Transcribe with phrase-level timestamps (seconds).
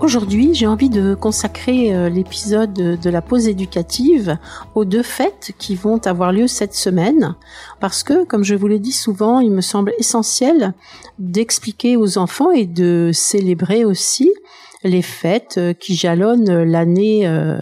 [0.00, 4.38] Aujourd'hui, j'ai envie de consacrer euh, l'épisode de la pause éducative
[4.74, 7.36] aux deux fêtes qui vont avoir lieu cette semaine,
[7.80, 10.72] parce que, comme je vous l'ai dit souvent, il me semble essentiel
[11.18, 14.32] d'expliquer aux enfants et de célébrer aussi
[14.84, 17.58] les fêtes euh, qui jalonnent l'année euh,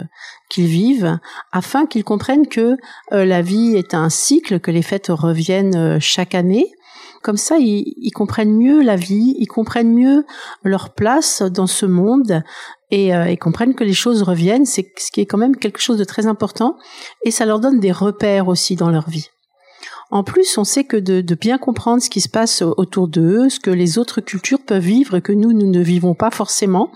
[0.49, 1.19] qu'ils vivent,
[1.51, 2.77] afin qu'ils comprennent que
[3.11, 6.71] la vie est un cycle, que les fêtes reviennent chaque année,
[7.21, 10.25] comme ça, ils, comprennent mieux la vie, ils comprennent mieux
[10.63, 12.43] leur place dans ce monde
[12.91, 15.79] et euh, ils comprennent que les choses reviennent, c'est ce qui est quand même quelque
[15.79, 16.77] chose de très important
[17.23, 19.29] et ça leur donne des repères aussi dans leur vie.
[20.11, 23.49] En plus, on sait que de, de bien comprendre ce qui se passe autour d'eux,
[23.49, 26.91] ce que les autres cultures peuvent vivre et que nous, nous ne vivons pas forcément,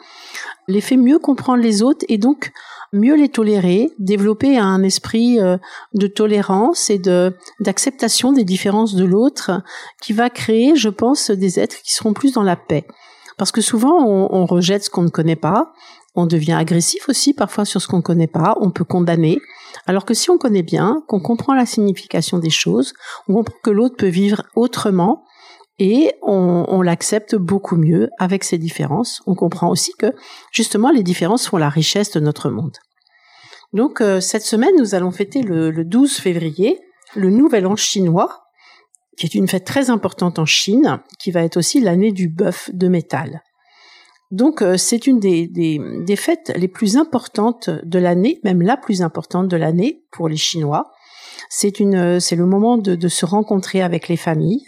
[0.67, 2.51] les fait mieux comprendre les autres et donc
[2.93, 5.57] mieux les tolérer, développer un esprit euh,
[5.93, 9.61] de tolérance et de d'acceptation des différences de l'autre
[10.01, 12.85] qui va créer, je pense, des êtres qui seront plus dans la paix.
[13.37, 15.73] Parce que souvent, on, on rejette ce qu'on ne connaît pas,
[16.15, 19.39] on devient agressif aussi parfois sur ce qu'on ne connaît pas, on peut condamner.
[19.87, 22.93] Alors que si on connaît bien, qu'on comprend la signification des choses,
[23.27, 25.25] on comprend que l'autre peut vivre autrement,
[25.85, 29.21] et on, l'accepte beaucoup mieux avec ces différences.
[29.27, 30.13] On comprend aussi que
[30.53, 32.77] justement les différences font la richesse de notre monde.
[33.73, 36.79] Donc euh, cette semaine, nous allons fêter le, le 12 février
[37.16, 38.45] le Nouvel An chinois,
[39.17, 42.69] qui est une fête très importante en Chine, qui va être aussi l'année du bœuf
[42.73, 43.41] de métal.
[44.31, 49.49] Donc euh, c'est une des, fêtes les plus importantes de l'année, même la plus importante
[49.49, 50.91] de l'année pour les Chinois.
[51.49, 51.73] C'est
[52.19, 54.66] c'est le moment de, se rencontrer avec les familles,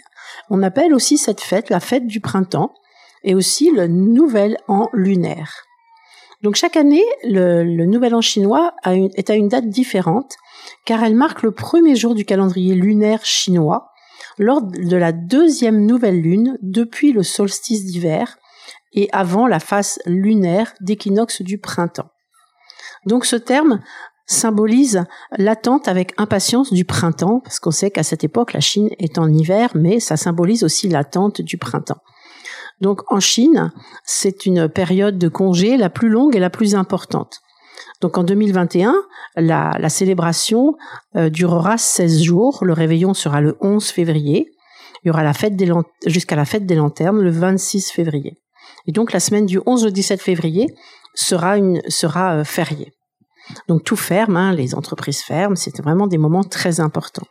[0.50, 2.72] on appelle aussi cette fête la fête du printemps
[3.24, 5.62] et aussi le nouvel an lunaire.
[6.42, 10.36] Donc chaque année, le, nouvel an chinois est à une date différente
[10.84, 13.90] car elle marque le premier jour du calendrier lunaire chinois
[14.38, 18.38] lors de la deuxième nouvelle lune depuis le solstice d'hiver
[18.92, 22.10] et avant la phase lunaire d'équinoxe du printemps.
[23.06, 23.80] Donc ce terme
[24.26, 25.04] symbolise
[25.38, 29.32] l'attente avec impatience du printemps, parce qu'on sait qu'à cette époque, la Chine est en
[29.32, 32.00] hiver, mais ça symbolise aussi l'attente du printemps.
[32.80, 33.72] Donc en Chine,
[34.04, 37.40] c'est une période de congé la plus longue et la plus importante.
[38.00, 38.94] Donc en 2021,
[39.36, 40.76] la, la célébration
[41.14, 44.52] euh, durera 16 jours, le réveillon sera le 11 février,
[45.02, 45.54] il y aura la fête
[46.04, 48.36] jusqu'à la fête des lanternes le 26 février.
[48.86, 50.74] Et donc la semaine du 11 au 17 février
[51.14, 52.95] sera une sera fériée.
[53.68, 57.26] Donc tout ferme, hein, les entreprises ferment, c'est vraiment des moments très importants.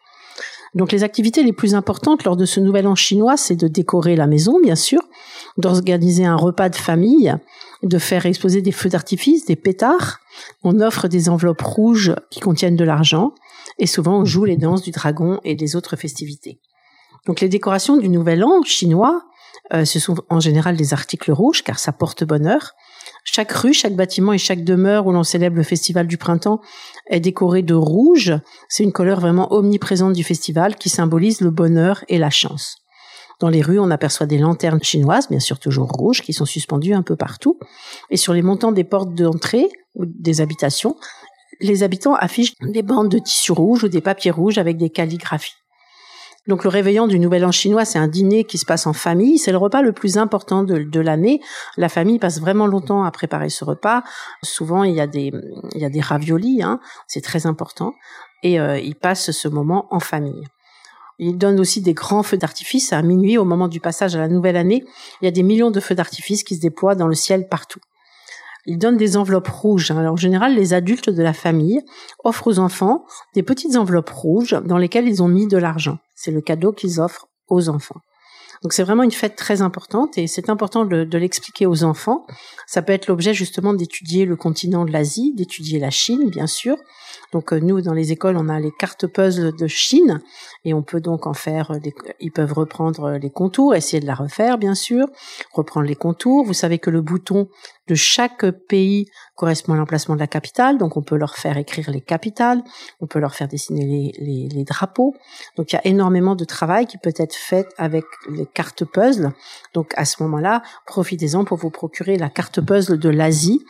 [0.76, 4.18] Donc les activités les plus importantes lors de ce nouvel an chinois, c'est de décorer
[4.18, 5.02] la maison, bien sûr,
[5.58, 7.34] d'organiser un repas de famille,
[7.82, 10.20] de faire exposer des feux d'artifice, des pétards.
[10.64, 13.34] On offre des enveloppes rouges qui contiennent de l'argent
[13.80, 16.60] et souvent on joue les danses du dragon et des autres festivités.
[17.26, 19.24] Donc les décorations du nouvel an chinois,
[19.74, 22.74] euh, ce sont en général des articles rouges car ça porte bonheur.
[23.24, 26.62] Chaque rue, chaque bâtiment et chaque demeure où l'on célèbre le festival du printemps
[27.10, 28.34] est décoré de rouge.
[28.70, 32.78] C'est une couleur vraiment omniprésente du festival qui symbolise le bonheur et la chance.
[33.40, 36.94] Dans les rues, on aperçoit des lanternes chinoises, bien sûr toujours rouges, qui sont suspendues
[36.94, 37.60] un peu partout.
[38.10, 40.96] Et sur les montants des portes d'entrée ou des habitations,
[41.60, 45.56] les habitants affichent des bandes de tissu rouge ou des papiers rouges avec des calligraphies.
[46.48, 49.40] Donc le réveillon du Nouvel An chinois, c'est un dîner qui se passe en famille.
[49.40, 51.42] C'est le repas le plus important de, l'année.
[51.78, 54.04] La famille passe vraiment longtemps à préparer ce repas.
[54.44, 55.32] Souvent, il y a des,
[55.74, 56.80] il y a des raviolis, hein.
[57.08, 57.94] c'est très important.
[58.44, 60.44] Et euh, ils passent ce moment en famille.
[61.18, 64.28] Ils donnent aussi des grands feux d'artifice à minuit au moment du passage à la
[64.28, 64.84] nouvelle année.
[65.22, 67.80] Il y a des millions de feux d'artifice qui se déploient dans le ciel partout.
[68.66, 69.92] Ils donnent des enveloppes rouges.
[69.92, 71.82] Alors, en général, les adultes de la famille
[72.24, 76.00] offrent aux enfants des petites enveloppes rouges dans lesquelles ils ont mis de l'argent.
[76.16, 78.02] C'est le cadeau qu'ils offrent aux enfants.
[78.66, 82.26] Donc c'est vraiment une fête très importante et c'est important de, de l'expliquer aux enfants.
[82.66, 86.76] Ça peut être l'objet justement d'étudier le continent de l'Asie, d'étudier la Chine, bien sûr,
[87.32, 90.22] donc euh, nous, dans les écoles, on a les cartes puzzle de Chine
[90.64, 91.72] et on peut donc en faire.
[91.72, 91.80] Euh,
[92.20, 95.08] ils peuvent reprendre euh, les contours, essayer de la refaire, bien sûr,
[95.52, 96.46] reprendre les contours.
[96.46, 97.48] Vous savez que le bouton
[97.88, 101.92] de chaque pays correspond à l'emplacement de la capitale, donc on peut leur faire écrire
[101.92, 102.64] les capitales,
[103.00, 105.14] on peut leur faire dessiner les, les, drapeaux.
[105.56, 109.32] Donc il y a énormément de travail qui peut être fait avec les cartes puzzle.
[109.76, 113.64] Donc à ce moment-là, profitez-en pour vous procurer la carte puzzle de l'Asie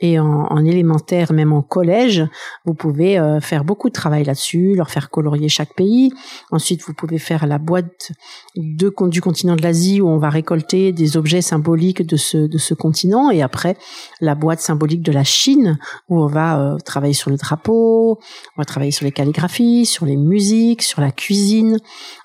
[0.00, 2.26] et en, en élémentaire, même en collège,
[2.66, 6.12] vous pouvez euh, faire beaucoup de travail là-dessus, leur faire colorier chaque pays.
[6.50, 8.12] Ensuite, vous pouvez faire la boîte
[8.56, 12.74] du continent de l'Asie où on va récolter des objets symboliques de ce, de ce
[12.74, 13.76] continent et après
[14.20, 15.78] la boîte symbolique de la Chine
[16.08, 18.18] où on va euh, travailler sur le drapeau,
[18.56, 21.78] on va travailler sur les calligraphies, sur les musiques, sur la cuisine.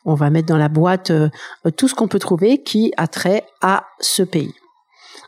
[0.05, 1.29] On va mettre dans la boîte euh,
[1.75, 4.53] tout ce qu'on peut trouver qui a trait à ce pays.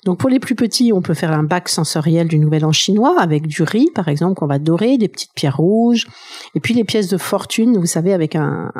[0.05, 3.19] Donc pour les plus petits, on peut faire un bac sensoriel du Nouvel An chinois
[3.19, 6.07] avec du riz, par exemple, qu'on va dorer, des petites pierres rouges,
[6.55, 8.71] et puis les pièces de fortune, vous savez, avec un,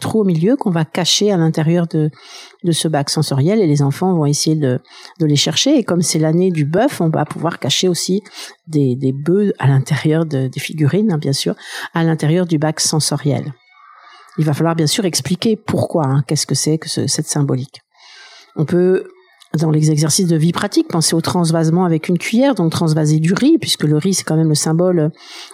[0.00, 2.10] trou au milieu qu'on va cacher à l'intérieur de,
[2.70, 4.78] ce bac sensoriel, et les enfants vont essayer de,
[5.20, 5.78] les chercher.
[5.78, 8.22] Et comme c'est l'année du bœuf, on va pouvoir cacher aussi
[8.66, 11.54] des, bœufs à l'intérieur de, des figurines, hein, bien sûr,
[11.94, 13.54] à l'intérieur du bac sensoriel.
[14.38, 17.80] Il va falloir bien sûr expliquer pourquoi, hein, qu'est-ce que c'est que cette symbolique.
[18.56, 19.08] On peut
[19.54, 23.32] dans les exercices de vie pratique, pensez au transvasement avec une cuillère, donc transvaser du
[23.32, 25.10] riz, puisque le riz c'est quand même le symbole,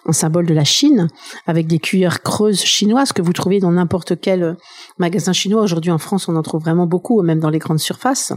[0.06, 1.08] un symbole de la Chine,
[1.46, 4.56] avec des cuillères creuses chinoises que vous trouvez dans n'importe quel
[4.98, 5.62] magasin chinois.
[5.62, 8.32] Aujourd'hui en France, on en trouve vraiment beaucoup, même dans les grandes surfaces.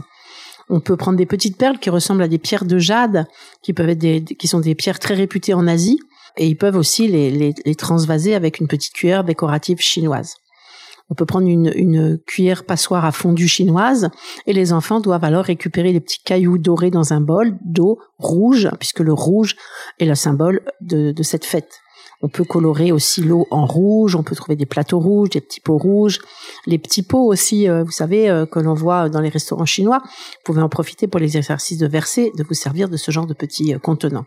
[0.68, 3.26] On peut prendre des petites perles qui ressemblent à des pierres de jade,
[3.62, 6.00] qui peuvent être des, qui sont des pierres très réputées en Asie,
[6.36, 10.36] et ils peuvent aussi les, les, les transvaser avec une petite cuillère décorative chinoise.
[11.08, 14.10] On peut prendre une, cuillère passoire à fondu chinoise
[14.46, 18.68] et les enfants doivent alors récupérer les petits cailloux dorés dans un bol d'eau rouge,
[18.80, 19.56] puisque le rouge
[20.00, 21.80] est le symbole de, cette fête.
[22.22, 25.60] On peut colorer aussi l'eau en rouge, on peut trouver des plateaux rouges, des petits
[25.60, 26.18] pots rouges,
[26.66, 30.00] les petits pots aussi, euh, vous savez, euh, que l'on voit dans les restaurants chinois.
[30.02, 33.26] Vous pouvez en profiter pour les exercices de verser, de vous servir de ce genre
[33.26, 34.24] de petits euh, contenants.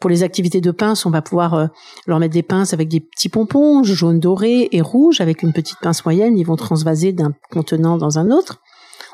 [0.00, 1.66] Pour les activités de pince, on va pouvoir euh,
[2.06, 5.78] leur mettre des pinces avec des petits pompons jaunes dorés et rouges avec une petite
[5.80, 6.36] pince moyenne.
[6.36, 8.60] Ils vont transvaser d'un contenant dans un autre.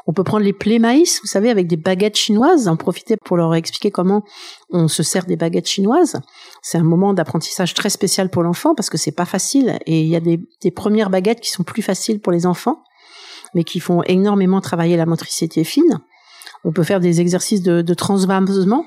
[0.06, 3.36] On peut prendre les plaies maïs, vous savez, avec des baguettes chinoises, en profiter pour
[3.36, 4.24] leur expliquer comment
[4.70, 6.20] on se sert des baguettes chinoises.
[6.60, 10.08] C'est un moment d'apprentissage très spécial pour l'enfant parce que c'est pas facile et il
[10.08, 10.40] y a des,
[10.74, 12.82] premières baguettes qui sont plus faciles pour les enfants,
[13.54, 16.00] mais qui font énormément travailler la motricité fine.
[16.64, 18.86] On peut faire des exercices de transvasement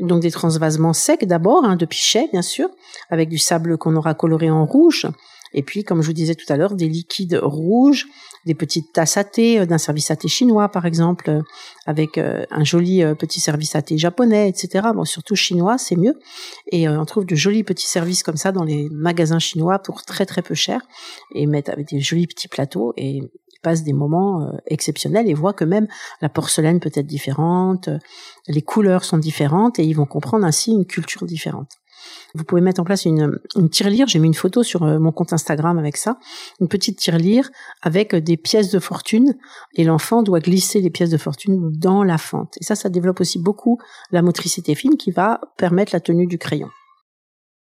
[0.00, 2.68] donc des transvasements secs d'abord, hein, de pichet bien sûr,
[3.10, 5.06] avec du sable qu'on aura coloré en rouge.
[5.54, 8.06] Et puis, comme je vous disais tout à l'heure, des liquides rouges,
[8.44, 11.42] des petites tasses à thé, euh, d'un service à thé chinois par exemple, euh,
[11.86, 14.88] avec euh, un joli petit service à thé japonais, etc.
[14.94, 16.18] Bon, surtout chinois, c'est mieux.
[16.70, 20.26] Et on trouve de jolis petits services comme ça dans les magasins chinois pour très
[20.26, 20.80] très peu cher,
[21.34, 22.92] et mettre avec des jolis petits plateaux.
[22.96, 23.20] Et
[23.62, 25.86] passent des moments euh, exceptionnels et voient que même
[26.20, 27.88] la porcelaine peut être différente,
[28.48, 31.78] les couleurs sont différentes et ils vont comprendre ainsi une culture différente.
[32.34, 34.06] Vous pouvez mettre en place une, une tirelire.
[34.06, 36.18] J'ai mis une photo sur euh, mon compte Instagram avec ça.
[36.60, 37.50] Une petite tirelire
[37.82, 39.34] avec des pièces de fortune
[39.74, 42.56] et l'enfant doit glisser les pièces de fortune dans la fente.
[42.60, 43.78] Et ça, ça développe aussi beaucoup
[44.10, 46.68] la motricité fine qui va permettre la tenue du crayon.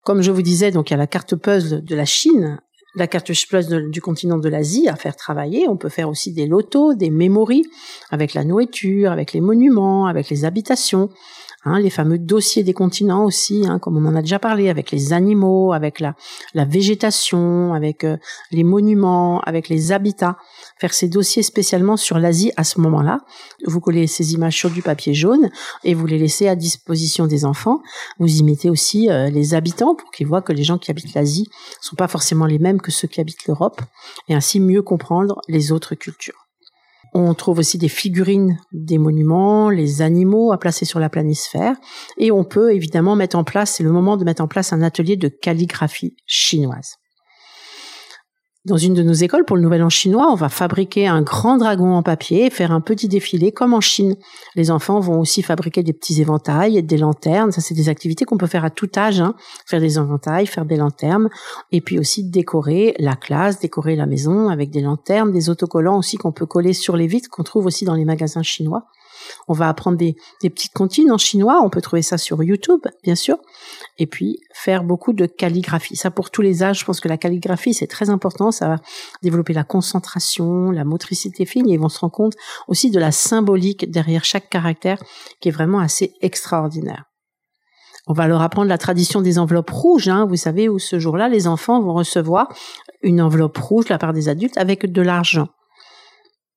[0.05, 2.61] Comme je vous disais, donc il y a la carte puzzle de la Chine
[2.97, 5.69] la carte puzzle du continent de l'Asie à faire travailler.
[5.69, 7.65] On peut faire aussi des lotos, des mémories
[8.11, 11.11] avec la nourriture, avec les monuments, avec les habitations.
[11.69, 14.93] Hein, les fameux dossiers des continents aussi, hein, comme on en a déjà parlé, avec
[14.93, 16.15] les animaux, avec la,
[16.55, 18.19] la végétation, avec euh,
[18.53, 20.39] les monuments, avec les habitats.
[20.79, 23.19] Faire ces dossiers spécialement sur l'Asie à ce moment-là.
[23.67, 25.51] Vous collez ces images sur du papier jaune
[25.83, 27.83] et vous les laissez à disposition des enfants.
[28.21, 31.15] Vous y mettez aussi euh, les habitants pour qu'ils voient que les gens qui habitent
[31.15, 33.81] l'Asie sont pas forcément les mêmes que ceux qui habitent l'Europe
[34.29, 36.46] et ainsi mieux comprendre les autres cultures.
[37.19, 41.75] On trouve aussi des figurines des monuments, les animaux à placer sur la planisphère.
[42.19, 44.83] Et on peut évidemment mettre en place, c'est le moment de mettre en place un
[44.83, 46.99] atelier de calligraphie chinoise.
[48.67, 51.57] Dans une de nos écoles, pour le Nouvel An chinois, on va fabriquer un grand
[51.57, 54.17] dragon en papier et faire un petit défilé comme en Chine.
[54.57, 57.53] Les enfants vont aussi fabriquer des petits éventails, des lanternes.
[57.53, 59.21] Ça, c'est des activités qu'on peut faire à tout âge.
[59.21, 59.37] Hein.
[59.67, 61.29] Faire des éventails, faire des lanternes.
[61.71, 66.17] Et puis aussi décorer la classe, décorer la maison avec des lanternes, des autocollants aussi
[66.17, 68.89] qu'on peut coller sur les vitres, qu'on trouve aussi dans les magasins chinois.
[69.49, 71.61] On va apprendre des, petites comptines en chinois.
[71.63, 73.39] On peut trouver ça sur YouTube, bien sûr.
[73.99, 75.97] Et puis, faire beaucoup de calligraphie.
[75.97, 78.51] Ça, pour tous les âges, je pense que la calligraphie, c'est très important.
[78.51, 78.77] Ça va
[79.23, 81.69] développer la concentration, la motricité fine.
[81.69, 82.35] Et ils vont se rendre compte
[82.69, 85.03] aussi de la symbolique derrière chaque caractère
[85.41, 87.05] qui est vraiment assez extraordinaire.
[88.07, 90.27] On va leur apprendre la tradition des enveloppes rouges, hein.
[90.27, 92.49] vous savez, où ce jour-là, les enfants vont recevoir
[93.03, 95.49] une enveloppe rouge de la part des adultes avec de l'argent.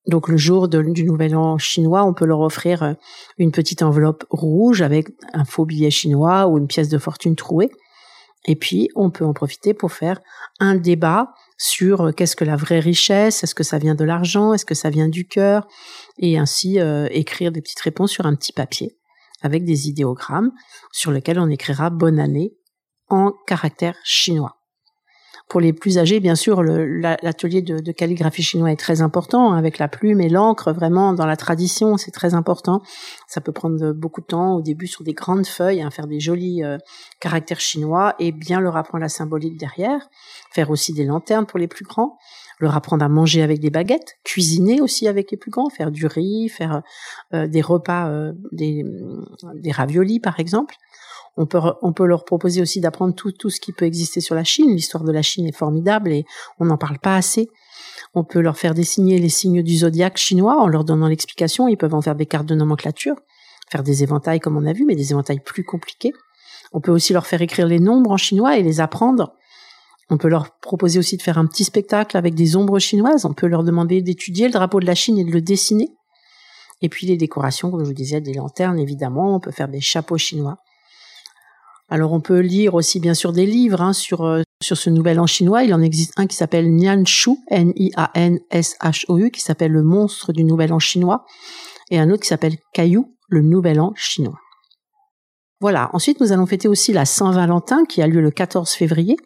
[0.07, 2.93] Donc le jour du Nouvel An chinois, on peut leur offrir euh,
[3.37, 7.69] une petite enveloppe rouge avec un faux billet chinois ou une pièce de fortune trouée.
[8.45, 10.21] Et puis on peut en profiter pour faire
[10.59, 14.53] un débat sur euh, qu'est-ce que la vraie richesse, est-ce que ça vient de l'argent,
[14.53, 15.67] est-ce que ça vient du cœur,
[16.17, 18.97] et ainsi euh, écrire des petites réponses sur un petit papier
[19.41, 20.51] avec des idéogrammes
[20.91, 22.53] sur lesquels on écrira bonne année
[23.09, 24.58] en caractère chinois.
[25.49, 29.79] Pour les plus âgés, bien sûr, l'atelier de, calligraphie chinois est très important, hein, avec
[29.79, 32.83] la plume et l'encre, vraiment dans la tradition, c'est très important.
[33.27, 36.19] Ça peut prendre beaucoup de temps au début sur des grandes feuilles, hein, faire des
[36.19, 36.77] jolis euh,
[37.19, 40.07] caractères chinois et bien leur apprendre la symbolique derrière.
[40.51, 42.19] Faire aussi des lanternes pour les plus grands
[42.59, 46.05] leur apprendre à manger avec des baguettes, cuisiner aussi avec les plus grands, faire du
[46.05, 46.81] riz, faire
[47.33, 48.85] euh, des repas, euh, des,
[49.55, 50.75] des raviolis par exemple.
[51.37, 54.35] On peut, on peut leur proposer aussi d'apprendre tout, tout ce qui peut exister sur
[54.35, 54.71] la Chine.
[54.71, 56.25] L'histoire de la Chine est formidable et
[56.59, 57.49] on n'en parle pas assez.
[58.13, 61.69] On peut leur faire dessiner les signes du zodiaque chinois en leur donnant l'explication.
[61.69, 63.15] Ils peuvent en faire des cartes de nomenclature,
[63.69, 66.11] faire des éventails comme on a vu, mais des éventails plus compliqués.
[66.73, 69.33] On peut aussi leur faire écrire les nombres en chinois et les apprendre.
[70.09, 73.25] On peut leur proposer aussi de faire un petit spectacle avec des ombres chinoises.
[73.25, 75.89] On peut leur demander d'étudier le drapeau de la Chine et de le dessiner.
[76.81, 79.35] Et puis les décorations, comme je vous disais, des lanternes évidemment.
[79.35, 80.57] On peut faire des chapeaux chinois.
[81.89, 85.19] Alors on peut lire aussi bien sûr des livres hein, sur euh, sur ce nouvel
[85.19, 85.63] an chinois.
[85.63, 90.73] Il en existe un qui s'appelle Nian Shu, N-I-A-N-S-H-O-U, qui s'appelle Le monstre du nouvel
[90.73, 91.25] an chinois,
[91.89, 94.39] et un autre qui s'appelle Caillou, le nouvel an chinois.
[95.61, 95.89] Voilà.
[95.93, 99.17] Ensuite, nous allons fêter aussi la Saint-Valentin qui a lieu le 14 février.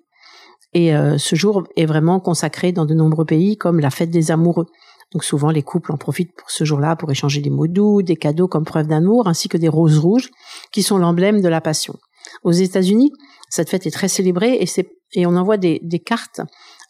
[0.73, 4.31] Et euh, ce jour est vraiment consacré dans de nombreux pays comme la fête des
[4.31, 4.67] amoureux.
[5.11, 8.15] Donc souvent les couples en profitent pour ce jour-là pour échanger des mots doux, des
[8.15, 10.31] cadeaux comme preuve d'amour, ainsi que des roses rouges
[10.71, 11.95] qui sont l'emblème de la passion.
[12.43, 13.11] Aux États-Unis,
[13.49, 16.41] cette fête est très célébrée et, c'est, et on envoie des, des cartes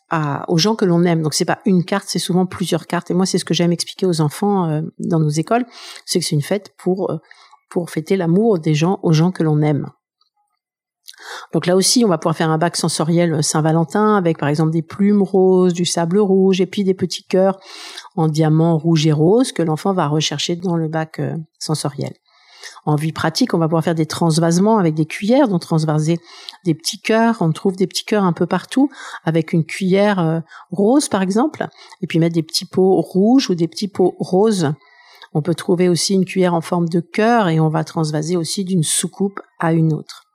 [0.09, 1.21] à, aux gens que l'on aime.
[1.21, 3.11] Donc c'est pas une carte, c'est souvent plusieurs cartes.
[3.11, 5.65] Et moi, c'est ce que j'aime expliquer aux enfants euh, dans nos écoles,
[6.05, 7.17] c'est que c'est une fête pour euh,
[7.69, 9.89] pour fêter l'amour des gens aux gens que l'on aime.
[11.53, 14.81] Donc là aussi, on va pouvoir faire un bac sensoriel Saint-Valentin avec par exemple des
[14.81, 17.59] plumes roses, du sable rouge et puis des petits cœurs
[18.15, 22.13] en diamant rouge et rose que l'enfant va rechercher dans le bac euh, sensoriel.
[22.85, 26.19] En vie pratique, on va pouvoir faire des transvasements avec des cuillères, donc transvaser
[26.65, 27.37] des petits cœurs.
[27.41, 28.89] On trouve des petits cœurs un peu partout
[29.25, 30.39] avec une cuillère euh,
[30.71, 31.67] rose par exemple,
[32.01, 34.73] et puis mettre des petits pots rouges ou des petits pots roses.
[35.33, 38.63] On peut trouver aussi une cuillère en forme de cœur et on va transvaser aussi
[38.63, 40.25] d'une soucoupe à une autre.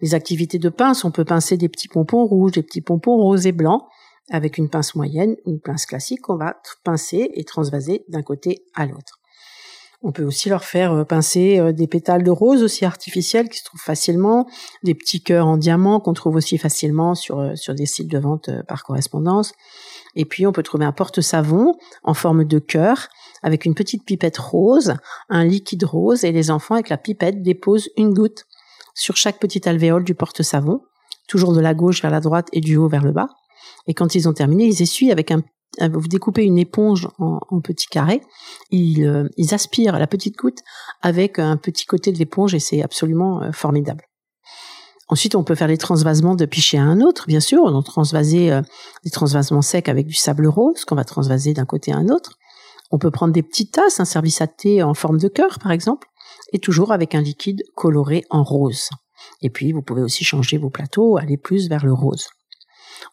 [0.00, 3.46] Les activités de pince, on peut pincer des petits pompons rouges, des petits pompons roses
[3.46, 3.82] et blancs
[4.30, 8.86] avec une pince moyenne, une pince classique, on va pincer et transvaser d'un côté à
[8.86, 9.18] l'autre.
[10.00, 13.58] On peut aussi leur faire euh, pincer euh, des pétales de rose aussi artificiels qui
[13.58, 14.46] se trouvent facilement,
[14.84, 18.18] des petits cœurs en diamant qu'on trouve aussi facilement sur, euh, sur des sites de
[18.18, 19.54] vente par correspondance.
[20.14, 21.74] Et puis on peut trouver un porte-savon
[22.04, 23.08] en forme de cœur
[23.42, 24.94] avec une petite pipette rose,
[25.30, 28.46] un liquide rose et les enfants avec la pipette déposent une goutte
[28.98, 30.80] sur chaque petite alvéole du porte-savon,
[31.28, 33.28] toujours de la gauche vers la droite et du haut vers le bas.
[33.86, 35.42] Et quand ils ont terminé, ils essuient avec un
[35.80, 38.22] vous découpez une éponge en, petits carrés,
[38.70, 40.58] ils, euh, ils, aspirent la petite goutte
[41.02, 44.04] avec un petit côté de l'éponge et c'est absolument euh, formidable.
[45.08, 47.62] Ensuite, on peut faire les transvasements de pichet à un autre, bien sûr.
[47.62, 48.60] On va transvaser euh,
[49.04, 52.38] des transvasements secs avec du sable rose qu'on va transvaser d'un côté à un autre.
[52.90, 55.70] On peut prendre des petites tasses, un service à thé en forme de cœur, par
[55.70, 56.08] exemple,
[56.52, 58.90] et toujours avec un liquide coloré en rose.
[59.42, 62.28] Et puis, vous pouvez aussi changer vos plateaux, aller plus vers le rose.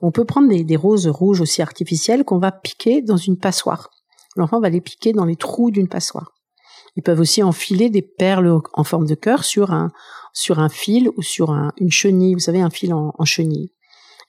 [0.02, 3.90] On peut prendre des, roses rouges aussi artificielles qu'on va piquer dans une passoire.
[4.36, 6.32] L'enfant va les piquer dans les trous d'une passoire.
[6.96, 9.92] Ils peuvent aussi enfiler des perles en forme de cœur sur un,
[10.34, 13.72] sur un fil ou sur une chenille, vous savez, un fil en, chenille.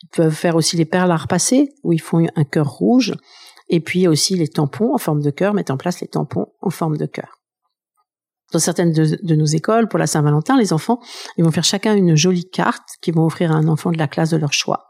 [0.03, 3.15] Ils peuvent faire aussi les perles à repasser, où ils font un cœur rouge,
[3.69, 6.71] et puis aussi les tampons en forme de cœur, mettre en place les tampons en
[6.71, 7.41] forme de cœur.
[8.57, 10.99] Dans certaines de, nos écoles, pour la Saint-Valentin, les enfants,
[11.37, 14.09] ils vont faire chacun une jolie carte qu'ils vont offrir à un enfant de la
[14.09, 14.87] classe de leur choix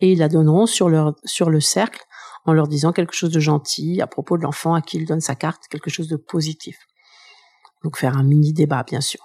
[0.00, 2.00] et ils la donneront sur leur sur le cercle
[2.46, 5.20] en leur disant quelque chose de gentil à propos de l'enfant à qui ils donnent
[5.20, 6.78] sa carte, quelque chose de positif.
[7.82, 9.20] Donc faire un mini débat bien sûr.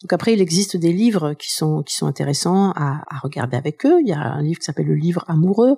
[0.00, 3.84] Donc après il existe des livres qui sont qui sont intéressants à, à regarder avec
[3.84, 4.00] eux.
[4.00, 5.76] Il y a un livre qui s'appelle le livre amoureux,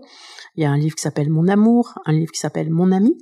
[0.54, 3.16] il y a un livre qui s'appelle Mon amour, un livre qui s'appelle Mon ami,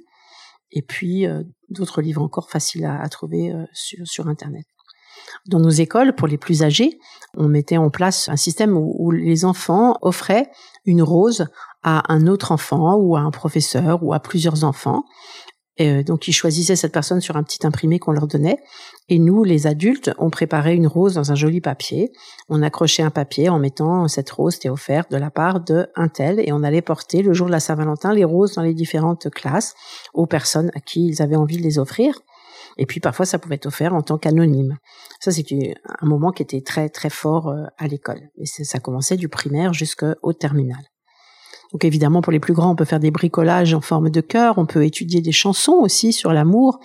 [0.72, 4.66] et puis euh, d'autres livres encore faciles à, trouver euh, sur internet.
[5.46, 6.98] Dans nos écoles, pour les plus âgés,
[7.36, 10.50] on mettait en place un système où, les enfants offraient
[10.84, 11.46] une rose
[11.82, 15.04] à un autre enfant ou à un professeur ou à plusieurs enfants.
[15.80, 18.58] Euh, donc ils choisissaient cette personne sur un petit imprimé qu'on leur donnait.
[19.08, 22.12] Et nous, les adultes, on préparait une rose dans un joli papier.
[22.48, 26.08] On accrochait un papier en mettant cette rose t'est offerte de la part de un
[26.08, 26.40] tel.
[26.40, 29.74] Et on allait porter le jour de la Saint-Valentin les roses dans les différentes classes
[30.12, 32.20] aux personnes à qui ils avaient envie de les offrir.
[32.76, 34.78] Et puis parfois, ça pouvait être offert en tant qu'anonyme.
[35.20, 35.44] Ça, c'est
[36.00, 38.30] un moment qui était très très fort euh, à l'école.
[38.36, 40.82] Et ça commençait du primaire jusqu'au terminal.
[41.72, 44.58] Donc évidemment, pour les plus grands, on peut faire des bricolages en forme de cœur,
[44.58, 46.80] on peut étudier des chansons aussi sur l'amour,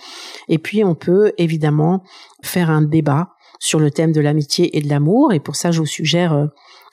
[0.48, 2.02] et puis on peut évidemment
[2.42, 5.32] faire un débat sur le thème de l'amitié et de l'amour.
[5.32, 6.46] Et pour ça, je vous suggère euh,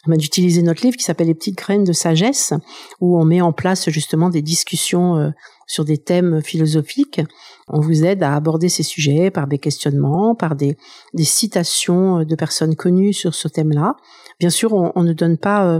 [0.07, 2.53] d'utiliser notre livre qui s'appelle Les petites graines de sagesse,
[2.99, 5.29] où on met en place justement des discussions euh,
[5.67, 7.21] sur des thèmes philosophiques.
[7.67, 10.77] On vous aide à aborder ces sujets par des questionnements, par des,
[11.19, 13.95] citations euh, de personnes connues sur ce thème-là.
[14.39, 15.79] Bien sûr, on, ne donne pas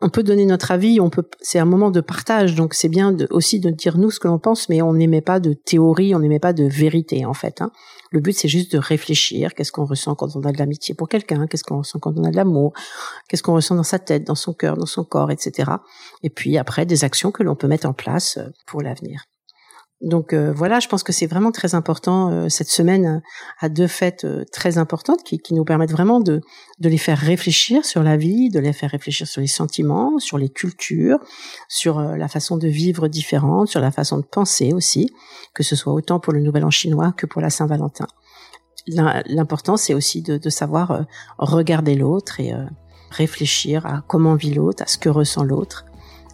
[0.00, 3.16] on peut donner notre avis, on peut, c'est un moment de partage, donc c'est bien
[3.30, 6.20] aussi de dire nous ce que l'on pense, mais on n'aimait pas de théorie, on
[6.20, 7.60] n'aimait pas de vérité en fait.
[7.60, 7.72] Hein.
[8.12, 11.08] Le but c'est juste de réfléchir, qu'est-ce qu'on ressent quand on a de l'amitié pour
[11.08, 12.72] quelqu'un, qu'est-ce qu'on ressent quand on a de l'amour,
[13.28, 15.70] qu'est-ce qu'on ressent dans sa tête, dans son cœur, dans son corps, etc.
[16.22, 19.24] Et puis après des actions que l'on peut mettre en place euh, pour l'avenir.
[20.00, 23.20] Donc euh, voilà, je pense que c'est vraiment très important euh, cette semaine
[23.58, 26.40] à deux fêtes euh, très importantes qui, qui, nous permettent vraiment de,
[26.78, 30.38] de les faire réfléchir sur la vie, de les faire réfléchir sur les sentiments, sur
[30.38, 31.18] les cultures,
[31.68, 35.10] sur la façon de vivre différente, sur la façon de penser aussi,
[35.52, 38.06] que ce soit autant pour le Nouvel An chinois que pour la Saint-Valentin.
[38.86, 41.04] L'important, c'est aussi de, de, savoir
[41.36, 42.54] regarder l'autre et
[43.10, 45.84] réfléchir à comment vit l'autre, à ce que ressent l'autre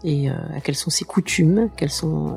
[0.05, 2.37] et à quelles sont ses coutumes, quelles sont